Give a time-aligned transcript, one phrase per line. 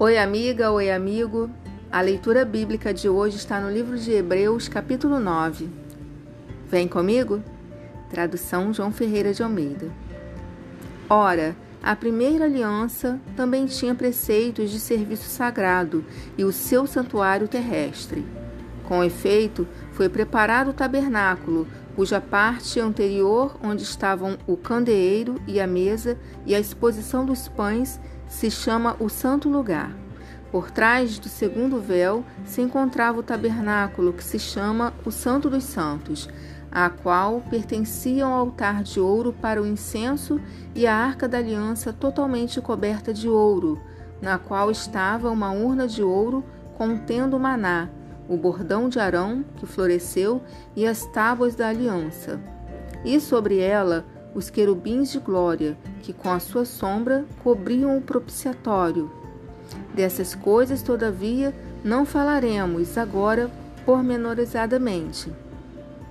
[0.00, 1.50] Oi, amiga, oi, amigo.
[1.90, 5.68] A leitura bíblica de hoje está no livro de Hebreus, capítulo 9.
[6.68, 7.42] Vem comigo?
[8.08, 9.90] Tradução João Ferreira de Almeida.
[11.10, 16.04] Ora, a primeira aliança também tinha preceitos de serviço sagrado
[16.36, 18.24] e o seu santuário terrestre.
[18.84, 25.66] Com efeito, foi preparado o tabernáculo, cuja parte anterior, onde estavam o candeeiro e a
[25.66, 29.90] mesa e a exposição dos pães, se chama o Santo Lugar.
[30.50, 35.64] Por trás do segundo véu se encontrava o tabernáculo, que se chama o Santo dos
[35.64, 36.28] Santos,
[36.70, 40.40] a qual pertencia um altar de ouro para o incenso
[40.74, 43.80] e a arca da aliança totalmente coberta de ouro,
[44.20, 46.44] na qual estava uma urna de ouro
[46.76, 47.88] contendo maná,
[48.28, 50.42] o bordão de Arão, que floresceu,
[50.76, 52.40] e as tábuas da aliança.
[53.04, 54.04] E sobre ela
[54.38, 59.10] os querubins de glória, que com a sua sombra cobriam o propiciatório.
[59.92, 61.52] Dessas coisas, todavia,
[61.84, 63.50] não falaremos agora
[63.84, 65.32] pormenorizadamente.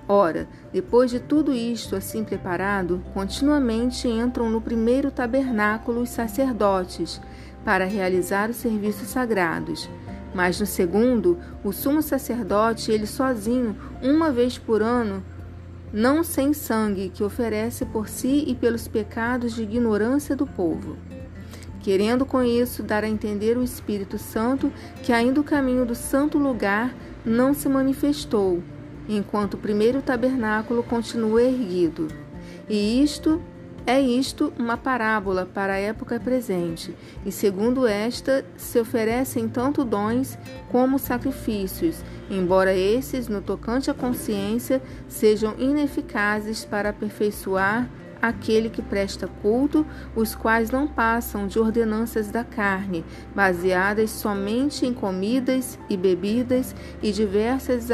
[0.06, 7.20] Ora, depois de tudo isto assim preparado, continuamente entram no primeiro tabernáculo os sacerdotes,
[7.64, 9.88] para realizar os serviços sagrados.
[10.34, 15.24] Mas no segundo, o sumo sacerdote, ele sozinho, uma vez por ano,
[15.92, 20.96] não sem sangue, que oferece por si e pelos pecados de ignorância do povo.
[21.80, 24.72] Querendo com isso dar a entender o Espírito Santo
[25.02, 26.94] que ainda o caminho do santo lugar
[27.24, 28.62] não se manifestou,
[29.08, 32.08] enquanto o primeiro tabernáculo continua erguido.
[32.68, 33.40] E isto
[33.88, 36.94] é isto uma parábola para a época presente,
[37.24, 40.36] e segundo esta se oferecem tanto dons
[40.70, 47.88] como sacrifícios, embora esses, no tocante à consciência, sejam ineficazes para aperfeiçoar
[48.20, 54.92] aquele que presta culto, os quais não passam de ordenanças da carne, baseadas somente em
[54.92, 57.88] comidas e bebidas e diversas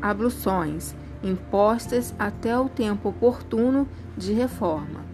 [0.00, 0.94] abluções,
[1.24, 5.13] impostas até o tempo oportuno de reforma.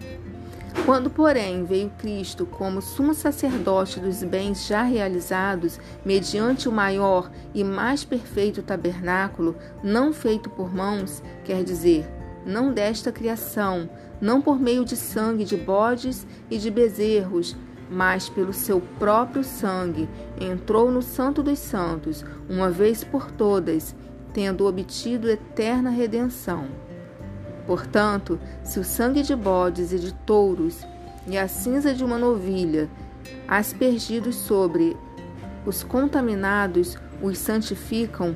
[0.86, 7.62] Quando, porém, veio Cristo como sumo sacerdote dos bens já realizados, mediante o maior e
[7.62, 12.08] mais perfeito tabernáculo, não feito por mãos, quer dizer,
[12.46, 13.88] não desta criação,
[14.20, 17.54] não por meio de sangue de bodes e de bezerros,
[17.90, 20.08] mas pelo seu próprio sangue,
[20.40, 23.94] entrou no Santo dos Santos, uma vez por todas,
[24.32, 26.89] tendo obtido eterna redenção.
[27.70, 30.84] Portanto, se o sangue de bodes e de touros
[31.24, 32.90] e a cinza de uma novilha,
[33.46, 34.96] aspergidos sobre
[35.64, 38.34] os contaminados, os santificam,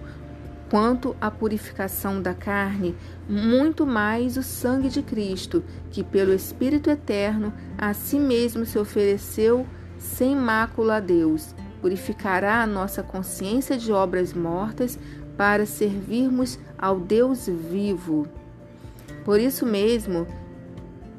[0.70, 2.94] quanto à purificação da carne,
[3.28, 9.66] muito mais o sangue de Cristo, que pelo Espírito Eterno a si mesmo se ofereceu
[9.98, 14.96] sem mácula a Deus, purificará a nossa consciência de obras mortas
[15.36, 18.28] para servirmos ao Deus vivo.
[19.24, 20.26] Por isso mesmo,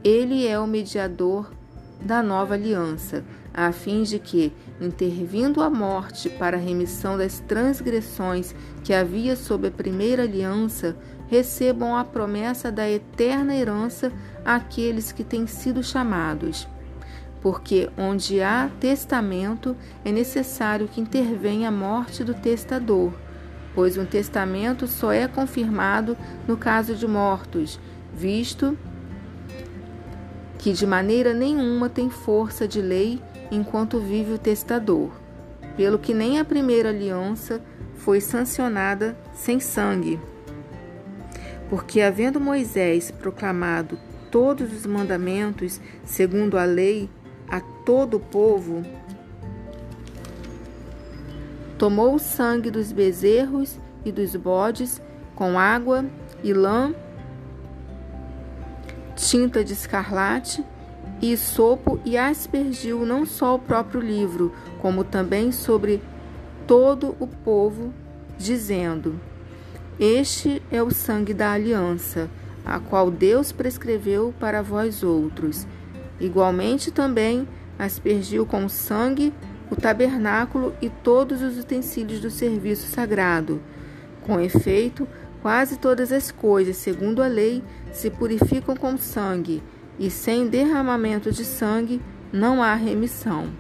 [0.04, 1.52] ele é o mediador
[2.00, 8.54] da nova aliança, a fim de que, intervindo a morte para a remissão das transgressões
[8.84, 10.96] que havia sob a primeira aliança,
[11.28, 14.12] recebam a promessa da eterna herança
[14.44, 16.68] àqueles que têm sido chamados.
[17.42, 23.12] Porque onde há testamento, é necessário que intervenha a morte do testador,
[23.74, 26.16] pois um testamento só é confirmado
[26.48, 27.80] no caso de mortos
[28.16, 28.78] visto
[30.58, 33.22] que de maneira nenhuma tem força de lei
[33.52, 35.12] enquanto vive o testador,
[35.76, 37.62] pelo que nem a primeira aliança
[37.96, 40.20] foi sancionada sem sangue.
[41.70, 44.00] Porque, havendo Moisés proclamado
[44.32, 47.10] todos os mandamentos segundo a lei
[47.48, 48.84] a todo o povo,
[51.78, 55.02] tomou o sangue dos bezerros e dos bodes
[55.36, 56.06] com água
[56.44, 56.94] e lã
[59.16, 60.64] tinta de escarlate
[61.22, 66.02] e sopo e aspergiu não só o próprio livro, como também sobre
[66.68, 67.94] todo o povo,
[68.38, 69.20] dizendo:
[70.00, 72.30] Este é o sangue da aliança,
[72.66, 75.66] a qual Deus prescreveu para vós outros.
[76.20, 77.48] Igualmente também
[77.78, 79.34] aspergiu com sangue
[79.70, 83.62] o tabernáculo e todos os utensílios do serviço sagrado.
[84.22, 85.08] Com efeito,
[85.46, 87.64] Quase todas as coisas, segundo a lei,
[87.94, 89.62] se purificam com sangue,
[90.00, 92.02] e sem derramamento de sangue
[92.34, 93.52] não há remissão.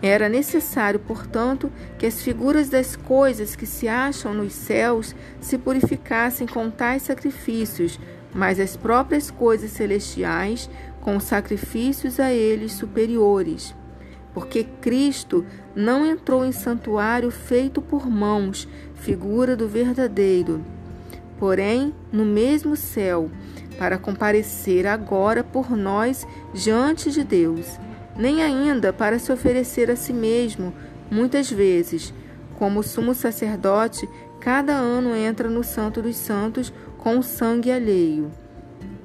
[0.00, 6.46] Era necessário, portanto, que as figuras das coisas que se acham nos céus se purificassem
[6.46, 8.00] com tais sacrifícios,
[8.32, 10.70] mas as próprias coisas celestiais
[11.02, 13.74] com sacrifícios a eles superiores.
[14.34, 20.60] Porque Cristo não entrou em santuário feito por mãos, figura do verdadeiro,
[21.38, 23.30] porém no mesmo céu,
[23.78, 27.78] para comparecer agora por nós diante de Deus,
[28.16, 30.74] nem ainda para se oferecer a si mesmo,
[31.10, 32.12] muitas vezes,
[32.58, 34.08] como sumo sacerdote,
[34.40, 38.30] cada ano entra no Santo dos Santos com sangue alheio.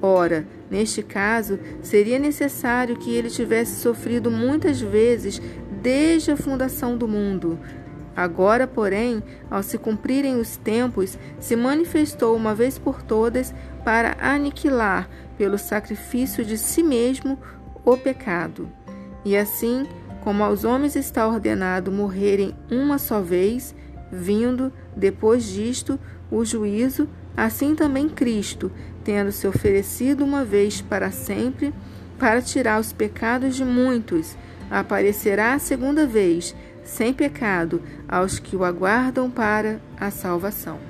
[0.00, 5.42] Ora, neste caso, seria necessário que ele tivesse sofrido muitas vezes
[5.82, 7.58] desde a fundação do mundo.
[8.16, 15.08] Agora, porém, ao se cumprirem os tempos, se manifestou uma vez por todas para aniquilar,
[15.38, 17.38] pelo sacrifício de si mesmo,
[17.84, 18.68] o pecado.
[19.24, 19.86] E assim,
[20.22, 23.74] como aos homens está ordenado morrerem uma só vez,
[24.12, 25.98] vindo, depois disto,
[26.30, 28.70] o juízo, assim também Cristo,
[29.04, 31.72] tendo se oferecido uma vez para sempre,
[32.18, 34.36] para tirar os pecados de muitos,
[34.70, 36.54] aparecerá a segunda vez,
[36.84, 40.89] sem pecado, aos que o aguardam para a salvação.